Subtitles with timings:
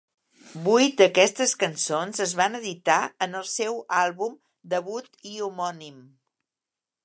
[0.61, 4.35] Vuit d'aquestes cançons es van editar en el seu àlbum
[4.75, 6.05] debut i homònim.